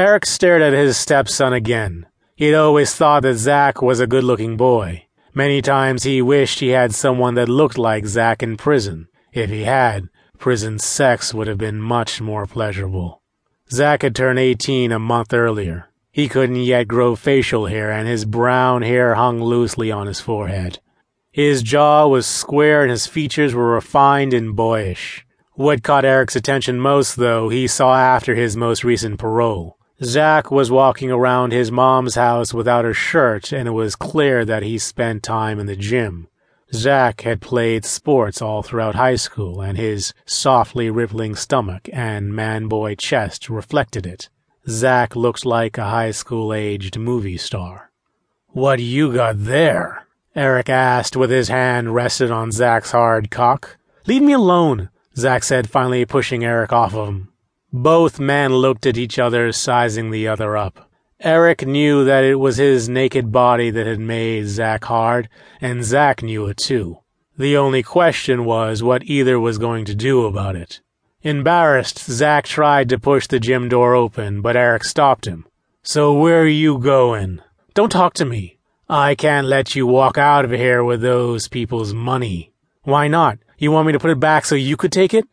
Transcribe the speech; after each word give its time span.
Eric 0.00 0.24
stared 0.24 0.62
at 0.62 0.72
his 0.72 0.96
stepson 0.96 1.52
again. 1.52 2.06
He'd 2.34 2.54
always 2.54 2.94
thought 2.94 3.22
that 3.24 3.34
Zac 3.34 3.82
was 3.82 4.00
a 4.00 4.06
good 4.06 4.24
looking 4.24 4.56
boy. 4.56 5.04
Many 5.34 5.60
times 5.60 6.04
he 6.04 6.22
wished 6.22 6.60
he 6.60 6.68
had 6.68 6.94
someone 6.94 7.34
that 7.34 7.50
looked 7.50 7.76
like 7.76 8.06
Zac 8.06 8.42
in 8.42 8.56
prison. 8.56 9.08
If 9.34 9.50
he 9.50 9.64
had, 9.64 10.08
prison 10.38 10.78
sex 10.78 11.34
would 11.34 11.48
have 11.48 11.58
been 11.58 11.82
much 11.82 12.18
more 12.18 12.46
pleasurable. 12.46 13.20
Zac 13.70 14.00
had 14.00 14.16
turned 14.16 14.38
18 14.38 14.90
a 14.90 14.98
month 14.98 15.34
earlier. 15.34 15.90
He 16.10 16.30
couldn't 16.30 16.56
yet 16.56 16.88
grow 16.88 17.14
facial 17.14 17.66
hair, 17.66 17.92
and 17.92 18.08
his 18.08 18.24
brown 18.24 18.80
hair 18.80 19.16
hung 19.16 19.42
loosely 19.42 19.92
on 19.92 20.06
his 20.06 20.18
forehead. 20.18 20.78
His 21.30 21.62
jaw 21.62 22.06
was 22.06 22.26
square 22.26 22.80
and 22.80 22.90
his 22.90 23.06
features 23.06 23.54
were 23.54 23.74
refined 23.74 24.32
and 24.32 24.56
boyish. 24.56 25.26
What 25.52 25.82
caught 25.82 26.06
Eric's 26.06 26.36
attention 26.36 26.80
most, 26.80 27.16
though, 27.16 27.50
he 27.50 27.66
saw 27.66 27.94
after 27.94 28.34
his 28.34 28.56
most 28.56 28.82
recent 28.82 29.18
parole. 29.18 29.76
Zac 30.02 30.50
was 30.50 30.70
walking 30.70 31.10
around 31.10 31.52
his 31.52 31.70
mom's 31.70 32.14
house 32.14 32.54
without 32.54 32.86
a 32.86 32.94
shirt, 32.94 33.52
and 33.52 33.68
it 33.68 33.72
was 33.72 33.96
clear 33.96 34.46
that 34.46 34.62
he 34.62 34.78
spent 34.78 35.22
time 35.22 35.58
in 35.58 35.66
the 35.66 35.76
gym. 35.76 36.28
Zac 36.72 37.22
had 37.22 37.42
played 37.42 37.84
sports 37.84 38.40
all 38.40 38.62
throughout 38.62 38.94
high 38.94 39.16
school, 39.16 39.60
and 39.60 39.76
his 39.76 40.14
softly 40.24 40.88
rippling 40.88 41.34
stomach 41.34 41.88
and 41.92 42.34
man 42.34 42.66
boy 42.66 42.94
chest 42.94 43.50
reflected 43.50 44.06
it. 44.06 44.30
Zac 44.68 45.16
looked 45.16 45.44
like 45.44 45.76
a 45.76 45.90
high 45.90 46.12
school 46.12 46.54
aged 46.54 46.98
movie 46.98 47.36
star. 47.36 47.90
What 48.48 48.78
you 48.78 49.12
got 49.12 49.44
there? 49.44 50.06
Eric 50.34 50.70
asked 50.70 51.16
with 51.16 51.30
his 51.30 51.48
hand 51.48 51.94
rested 51.94 52.30
on 52.30 52.52
Zac's 52.52 52.92
hard 52.92 53.30
cock. 53.30 53.76
Leave 54.06 54.22
me 54.22 54.32
alone, 54.32 54.88
Zac 55.16 55.42
said, 55.42 55.68
finally 55.68 56.06
pushing 56.06 56.44
Eric 56.44 56.72
off 56.72 56.94
of 56.94 57.08
him. 57.08 57.32
Both 57.72 58.18
men 58.18 58.52
looked 58.52 58.86
at 58.86 58.96
each 58.96 59.18
other, 59.18 59.52
sizing 59.52 60.10
the 60.10 60.26
other 60.26 60.56
up. 60.56 60.90
Eric 61.20 61.66
knew 61.66 62.04
that 62.04 62.24
it 62.24 62.36
was 62.36 62.56
his 62.56 62.88
naked 62.88 63.30
body 63.30 63.70
that 63.70 63.86
had 63.86 64.00
made 64.00 64.46
Zac 64.48 64.84
hard, 64.84 65.28
and 65.60 65.84
Zac 65.84 66.22
knew 66.22 66.46
it 66.46 66.56
too. 66.56 66.98
The 67.36 67.56
only 67.56 67.82
question 67.82 68.44
was 68.44 68.82
what 68.82 69.04
either 69.04 69.38
was 69.38 69.58
going 69.58 69.84
to 69.84 69.94
do 69.94 70.24
about 70.26 70.56
it. 70.56 70.80
Embarrassed, 71.22 71.98
Zac 71.98 72.46
tried 72.46 72.88
to 72.88 72.98
push 72.98 73.26
the 73.26 73.38
gym 73.38 73.68
door 73.68 73.94
open, 73.94 74.40
but 74.40 74.56
Eric 74.56 74.84
stopped 74.84 75.26
him. 75.26 75.46
So 75.82 76.12
where 76.12 76.42
are 76.42 76.46
you 76.46 76.78
going? 76.78 77.40
Don't 77.74 77.92
talk 77.92 78.14
to 78.14 78.24
me. 78.24 78.58
I 78.88 79.14
can't 79.14 79.46
let 79.46 79.76
you 79.76 79.86
walk 79.86 80.18
out 80.18 80.44
of 80.44 80.50
here 80.50 80.82
with 80.82 81.02
those 81.02 81.46
people's 81.46 81.94
money. 81.94 82.52
Why 82.82 83.06
not? 83.06 83.38
You 83.58 83.70
want 83.70 83.86
me 83.86 83.92
to 83.92 84.00
put 84.00 84.10
it 84.10 84.18
back 84.18 84.44
so 84.44 84.54
you 84.54 84.76
could 84.76 84.92
take 84.92 85.14
it? 85.14 85.26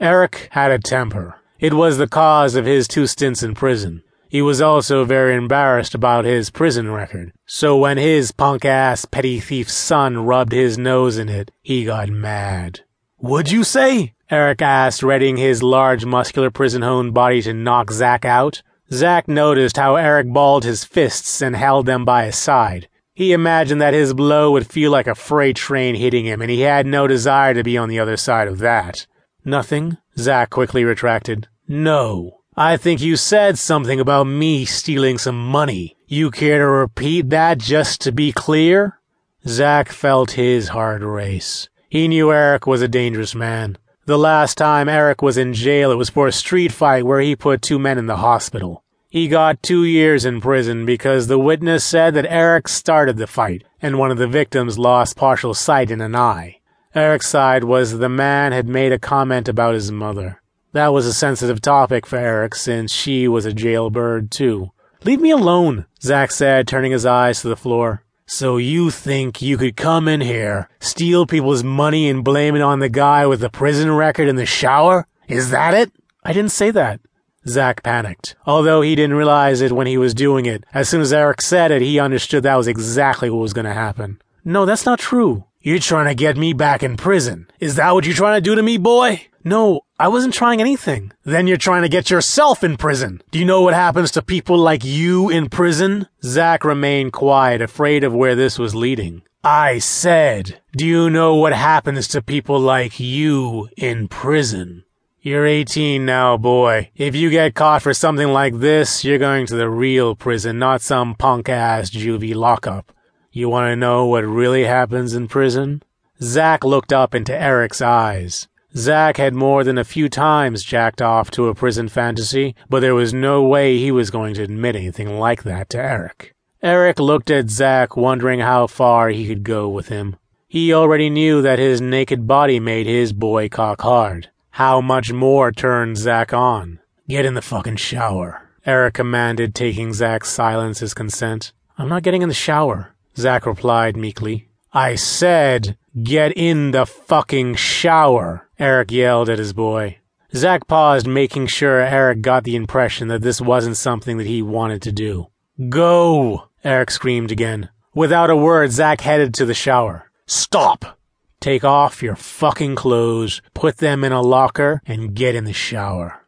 Eric 0.00 0.48
had 0.50 0.72
a 0.72 0.78
temper. 0.78 1.36
It 1.58 1.72
was 1.72 1.96
the 1.96 2.06
cause 2.06 2.54
of 2.54 2.66
his 2.66 2.86
two 2.86 3.06
stints 3.06 3.42
in 3.42 3.54
prison. 3.54 4.02
He 4.28 4.42
was 4.42 4.60
also 4.60 5.04
very 5.04 5.34
embarrassed 5.34 5.94
about 5.94 6.24
his 6.24 6.50
prison 6.50 6.90
record, 6.90 7.32
so 7.46 7.76
when 7.78 7.96
his 7.96 8.32
punk 8.32 8.64
ass 8.64 9.06
petty 9.06 9.40
thief 9.40 9.70
son 9.70 10.26
rubbed 10.26 10.52
his 10.52 10.76
nose 10.76 11.16
in 11.16 11.28
it, 11.30 11.50
he 11.62 11.84
got 11.84 12.10
mad. 12.10 12.80
Would 13.20 13.50
you 13.50 13.64
say? 13.64 14.12
Eric 14.28 14.60
asked, 14.60 15.02
readying 15.02 15.38
his 15.38 15.62
large 15.62 16.04
muscular 16.04 16.50
prison 16.50 16.82
honed 16.82 17.14
body 17.14 17.40
to 17.42 17.54
knock 17.54 17.90
Zac 17.90 18.26
out. 18.26 18.62
Zac 18.92 19.26
noticed 19.26 19.78
how 19.78 19.96
Eric 19.96 20.30
balled 20.30 20.64
his 20.64 20.84
fists 20.84 21.40
and 21.40 21.56
held 21.56 21.86
them 21.86 22.04
by 22.04 22.26
his 22.26 22.36
side. 22.36 22.88
He 23.14 23.32
imagined 23.32 23.80
that 23.80 23.94
his 23.94 24.12
blow 24.12 24.50
would 24.50 24.66
feel 24.66 24.90
like 24.90 25.06
a 25.06 25.14
freight 25.14 25.56
train 25.56 25.94
hitting 25.94 26.26
him, 26.26 26.42
and 26.42 26.50
he 26.50 26.60
had 26.60 26.86
no 26.86 27.06
desire 27.06 27.54
to 27.54 27.62
be 27.62 27.78
on 27.78 27.88
the 27.88 27.98
other 27.98 28.18
side 28.18 28.48
of 28.48 28.58
that. 28.58 29.06
Nothing? 29.46 29.96
Zac 30.18 30.50
quickly 30.50 30.82
retracted. 30.82 31.46
No. 31.68 32.40
I 32.56 32.76
think 32.76 33.00
you 33.00 33.14
said 33.14 33.58
something 33.58 34.00
about 34.00 34.24
me 34.24 34.64
stealing 34.64 35.18
some 35.18 35.38
money. 35.38 35.96
You 36.08 36.32
care 36.32 36.58
to 36.58 36.66
repeat 36.66 37.30
that 37.30 37.58
just 37.58 38.00
to 38.00 38.10
be 38.10 38.32
clear? 38.32 38.98
Zac 39.46 39.90
felt 39.90 40.32
his 40.32 40.70
heart 40.70 41.00
race. 41.02 41.68
He 41.88 42.08
knew 42.08 42.32
Eric 42.32 42.66
was 42.66 42.82
a 42.82 42.88
dangerous 42.88 43.36
man. 43.36 43.78
The 44.06 44.18
last 44.18 44.58
time 44.58 44.88
Eric 44.88 45.22
was 45.22 45.38
in 45.38 45.52
jail, 45.54 45.92
it 45.92 45.96
was 45.96 46.10
for 46.10 46.26
a 46.26 46.32
street 46.32 46.72
fight 46.72 47.06
where 47.06 47.20
he 47.20 47.36
put 47.36 47.62
two 47.62 47.78
men 47.78 47.98
in 47.98 48.06
the 48.06 48.16
hospital. 48.16 48.82
He 49.08 49.28
got 49.28 49.62
two 49.62 49.84
years 49.84 50.24
in 50.24 50.40
prison 50.40 50.84
because 50.84 51.28
the 51.28 51.38
witness 51.38 51.84
said 51.84 52.14
that 52.14 52.26
Eric 52.28 52.66
started 52.66 53.16
the 53.16 53.28
fight, 53.28 53.62
and 53.80 53.96
one 53.96 54.10
of 54.10 54.18
the 54.18 54.26
victims 54.26 54.76
lost 54.76 55.16
partial 55.16 55.54
sight 55.54 55.92
in 55.92 56.00
an 56.00 56.16
eye. 56.16 56.58
Eric's 56.96 57.28
side 57.28 57.64
was 57.64 57.98
the 57.98 58.08
man 58.08 58.52
had 58.52 58.66
made 58.66 58.90
a 58.90 58.98
comment 58.98 59.48
about 59.48 59.74
his 59.74 59.92
mother. 59.92 60.40
That 60.72 60.94
was 60.94 61.06
a 61.06 61.12
sensitive 61.12 61.60
topic 61.60 62.06
for 62.06 62.16
Eric 62.16 62.54
since 62.54 62.90
she 62.90 63.28
was 63.28 63.44
a 63.44 63.52
jailbird 63.52 64.30
too. 64.30 64.72
Leave 65.04 65.20
me 65.20 65.30
alone, 65.30 65.84
Zac 66.00 66.32
said, 66.32 66.66
turning 66.66 66.92
his 66.92 67.04
eyes 67.04 67.42
to 67.42 67.48
the 67.48 67.56
floor. 67.56 68.02
So 68.24 68.56
you 68.56 68.90
think 68.90 69.42
you 69.42 69.58
could 69.58 69.76
come 69.76 70.08
in 70.08 70.22
here, 70.22 70.70
steal 70.80 71.26
people's 71.26 71.62
money 71.62 72.08
and 72.08 72.24
blame 72.24 72.56
it 72.56 72.62
on 72.62 72.78
the 72.78 72.88
guy 72.88 73.26
with 73.26 73.40
the 73.40 73.50
prison 73.50 73.92
record 73.92 74.26
in 74.26 74.36
the 74.36 74.46
shower? 74.46 75.06
Is 75.28 75.50
that 75.50 75.74
it? 75.74 75.92
I 76.24 76.32
didn't 76.32 76.52
say 76.52 76.70
that. 76.70 77.00
Zac 77.46 77.82
panicked, 77.82 78.36
although 78.46 78.80
he 78.80 78.96
didn't 78.96 79.16
realize 79.16 79.60
it 79.60 79.70
when 79.70 79.86
he 79.86 79.98
was 79.98 80.14
doing 80.14 80.46
it. 80.46 80.64
As 80.72 80.88
soon 80.88 81.02
as 81.02 81.12
Eric 81.12 81.42
said 81.42 81.70
it, 81.70 81.82
he 81.82 82.00
understood 82.00 82.42
that 82.42 82.56
was 82.56 82.66
exactly 82.66 83.28
what 83.28 83.42
was 83.42 83.52
going 83.52 83.66
to 83.66 83.74
happen. 83.74 84.18
No, 84.44 84.64
that's 84.64 84.86
not 84.86 84.98
true. 84.98 85.44
You're 85.66 85.80
trying 85.80 86.06
to 86.06 86.14
get 86.14 86.36
me 86.36 86.52
back 86.52 86.84
in 86.84 86.96
prison. 86.96 87.48
Is 87.58 87.74
that 87.74 87.90
what 87.90 88.06
you're 88.06 88.14
trying 88.14 88.36
to 88.36 88.40
do 88.40 88.54
to 88.54 88.62
me, 88.62 88.78
boy? 88.78 89.22
No, 89.42 89.80
I 89.98 90.06
wasn't 90.06 90.32
trying 90.32 90.60
anything. 90.60 91.10
Then 91.24 91.48
you're 91.48 91.56
trying 91.56 91.82
to 91.82 91.88
get 91.88 92.08
yourself 92.08 92.62
in 92.62 92.76
prison. 92.76 93.20
Do 93.32 93.40
you 93.40 93.44
know 93.44 93.62
what 93.62 93.74
happens 93.74 94.12
to 94.12 94.22
people 94.22 94.56
like 94.56 94.84
you 94.84 95.28
in 95.28 95.48
prison? 95.48 96.06
Zac 96.22 96.64
remained 96.64 97.14
quiet, 97.14 97.60
afraid 97.60 98.04
of 98.04 98.14
where 98.14 98.36
this 98.36 98.60
was 98.60 98.76
leading. 98.76 99.22
I 99.42 99.80
said, 99.80 100.60
do 100.76 100.86
you 100.86 101.10
know 101.10 101.34
what 101.34 101.52
happens 101.52 102.06
to 102.08 102.22
people 102.22 102.60
like 102.60 103.00
you 103.00 103.68
in 103.76 104.06
prison? 104.06 104.84
You're 105.20 105.46
18 105.46 106.06
now, 106.06 106.36
boy. 106.36 106.92
If 106.94 107.16
you 107.16 107.28
get 107.28 107.56
caught 107.56 107.82
for 107.82 107.92
something 107.92 108.28
like 108.28 108.60
this, 108.60 109.04
you're 109.04 109.18
going 109.18 109.46
to 109.46 109.56
the 109.56 109.68
real 109.68 110.14
prison, 110.14 110.60
not 110.60 110.80
some 110.80 111.16
punk 111.16 111.48
ass 111.48 111.90
juvie 111.90 112.36
lockup. 112.36 112.92
You 113.36 113.50
want 113.50 113.70
to 113.70 113.76
know 113.76 114.06
what 114.06 114.24
really 114.24 114.64
happens 114.64 115.12
in 115.12 115.28
prison? 115.28 115.82
Zac 116.22 116.64
looked 116.64 116.90
up 116.90 117.14
into 117.14 117.38
Eric's 117.38 117.82
eyes. 117.82 118.48
Zac 118.74 119.18
had 119.18 119.34
more 119.34 119.62
than 119.62 119.76
a 119.76 119.84
few 119.84 120.08
times 120.08 120.64
jacked 120.64 121.02
off 121.02 121.30
to 121.32 121.48
a 121.48 121.54
prison 121.54 121.88
fantasy, 121.90 122.54
but 122.70 122.80
there 122.80 122.94
was 122.94 123.12
no 123.12 123.42
way 123.42 123.76
he 123.76 123.92
was 123.92 124.10
going 124.10 124.32
to 124.36 124.42
admit 124.42 124.74
anything 124.74 125.18
like 125.18 125.42
that 125.42 125.68
to 125.68 125.78
Eric. 125.78 126.34
Eric 126.62 126.98
looked 126.98 127.30
at 127.30 127.50
Zac, 127.50 127.94
wondering 127.94 128.40
how 128.40 128.66
far 128.66 129.10
he 129.10 129.26
could 129.26 129.44
go 129.44 129.68
with 129.68 129.88
him. 129.88 130.16
He 130.48 130.72
already 130.72 131.10
knew 131.10 131.42
that 131.42 131.58
his 131.58 131.82
naked 131.82 132.26
body 132.26 132.58
made 132.58 132.86
his 132.86 133.12
boy 133.12 133.50
cock 133.50 133.82
hard. 133.82 134.30
How 134.52 134.80
much 134.80 135.12
more 135.12 135.52
turned 135.52 135.98
Zac 135.98 136.32
on? 136.32 136.80
Get 137.06 137.26
in 137.26 137.34
the 137.34 137.42
fucking 137.42 137.76
shower, 137.76 138.48
Eric 138.64 138.94
commanded, 138.94 139.54
taking 139.54 139.92
Zac's 139.92 140.30
silence 140.30 140.80
as 140.80 140.94
consent. 140.94 141.52
I'm 141.76 141.90
not 141.90 142.02
getting 142.02 142.22
in 142.22 142.30
the 142.30 142.34
shower. 142.34 142.95
Zac 143.16 143.46
replied 143.46 143.96
meekly. 143.96 144.48
I 144.72 144.94
said, 144.94 145.78
get 146.02 146.36
in 146.36 146.72
the 146.72 146.84
fucking 146.84 147.54
shower, 147.54 148.48
Eric 148.58 148.92
yelled 148.92 149.30
at 149.30 149.38
his 149.38 149.52
boy. 149.52 149.98
Zac 150.34 150.66
paused, 150.66 151.06
making 151.06 151.46
sure 151.46 151.80
Eric 151.80 152.20
got 152.20 152.44
the 152.44 152.56
impression 152.56 153.08
that 153.08 153.22
this 153.22 153.40
wasn't 153.40 153.76
something 153.78 154.18
that 154.18 154.26
he 154.26 154.42
wanted 154.42 154.82
to 154.82 154.92
do. 154.92 155.28
Go, 155.68 156.48
Eric 156.62 156.90
screamed 156.90 157.32
again. 157.32 157.70
Without 157.94 158.28
a 158.28 158.36
word, 158.36 158.72
Zac 158.72 159.00
headed 159.00 159.32
to 159.34 159.46
the 159.46 159.54
shower. 159.54 160.10
Stop! 160.26 160.98
Take 161.40 161.64
off 161.64 162.02
your 162.02 162.16
fucking 162.16 162.74
clothes, 162.74 163.40
put 163.54 163.78
them 163.78 164.04
in 164.04 164.12
a 164.12 164.20
locker, 164.20 164.82
and 164.84 165.14
get 165.14 165.34
in 165.34 165.44
the 165.44 165.52
shower. 165.52 166.26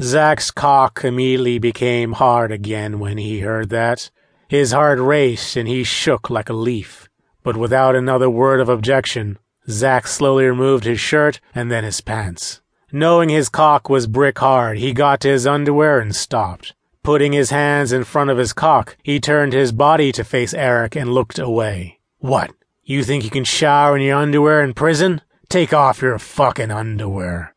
Zac's 0.00 0.50
cock 0.50 1.04
immediately 1.04 1.58
became 1.58 2.12
hard 2.12 2.50
again 2.50 2.98
when 2.98 3.18
he 3.18 3.40
heard 3.40 3.68
that. 3.68 4.10
His 4.50 4.72
heart 4.72 4.98
raced 4.98 5.56
and 5.56 5.68
he 5.68 5.84
shook 5.84 6.28
like 6.28 6.48
a 6.48 6.52
leaf. 6.52 7.08
But 7.44 7.56
without 7.56 7.94
another 7.94 8.28
word 8.28 8.58
of 8.58 8.68
objection, 8.68 9.38
Zac 9.68 10.08
slowly 10.08 10.44
removed 10.44 10.82
his 10.82 10.98
shirt 10.98 11.38
and 11.54 11.70
then 11.70 11.84
his 11.84 12.00
pants. 12.00 12.60
Knowing 12.90 13.28
his 13.28 13.48
cock 13.48 13.88
was 13.88 14.08
brick 14.08 14.40
hard, 14.40 14.78
he 14.78 14.92
got 14.92 15.20
to 15.20 15.28
his 15.28 15.46
underwear 15.46 16.00
and 16.00 16.16
stopped. 16.16 16.74
Putting 17.04 17.32
his 17.32 17.50
hands 17.50 17.92
in 17.92 18.02
front 18.02 18.28
of 18.28 18.38
his 18.38 18.52
cock, 18.52 18.96
he 19.04 19.20
turned 19.20 19.52
his 19.52 19.70
body 19.70 20.10
to 20.10 20.24
face 20.24 20.52
Eric 20.52 20.96
and 20.96 21.14
looked 21.14 21.38
away. 21.38 22.00
What? 22.18 22.50
You 22.82 23.04
think 23.04 23.22
you 23.22 23.30
can 23.30 23.44
shower 23.44 23.96
in 23.96 24.02
your 24.02 24.18
underwear 24.18 24.64
in 24.64 24.74
prison? 24.74 25.20
Take 25.48 25.72
off 25.72 26.02
your 26.02 26.18
fucking 26.18 26.72
underwear. 26.72 27.54